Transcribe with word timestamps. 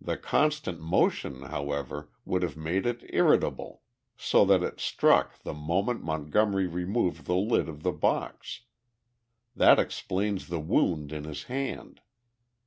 The 0.00 0.16
constant 0.16 0.80
motion, 0.80 1.42
however, 1.42 2.08
would 2.24 2.42
have 2.42 2.56
made 2.56 2.86
it 2.86 3.04
irritable 3.10 3.82
so 4.16 4.46
that 4.46 4.62
it 4.62 4.80
struck 4.80 5.38
the 5.42 5.52
moment 5.52 6.02
Montgomery 6.02 6.66
removed 6.66 7.26
the 7.26 7.36
lid 7.36 7.68
of 7.68 7.82
the 7.82 7.92
box. 7.92 8.62
That 9.54 9.78
explains 9.78 10.46
the 10.48 10.58
wound 10.58 11.12
in 11.12 11.24
his 11.24 11.42
hand. 11.52 12.00